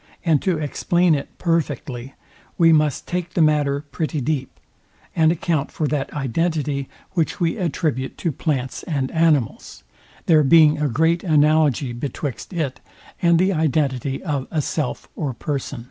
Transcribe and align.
The 0.00 0.06
first 0.06 0.12
is 0.14 0.14
our 0.14 0.16
present 0.16 0.44
subject; 0.44 0.48
and 0.48 0.62
to 0.62 0.72
explain 0.72 1.14
it 1.14 1.28
perfectly 1.38 2.14
we 2.56 2.72
must 2.72 3.06
take 3.06 3.34
the 3.34 3.42
matter 3.42 3.80
pretty 3.92 4.20
deep, 4.22 4.58
and 5.14 5.30
account 5.30 5.70
for 5.70 5.86
that 5.88 6.10
identity, 6.14 6.88
which 7.10 7.38
we 7.38 7.58
attribute 7.58 8.16
to 8.16 8.32
plants 8.32 8.82
and 8.84 9.10
animals; 9.10 9.82
there 10.24 10.42
being 10.42 10.78
a 10.78 10.88
great 10.88 11.22
analogy 11.22 11.92
betwixt 11.92 12.54
it, 12.54 12.80
and 13.20 13.38
the 13.38 13.52
identity 13.52 14.22
of 14.22 14.48
a 14.50 14.62
self 14.62 15.06
or 15.16 15.34
person. 15.34 15.90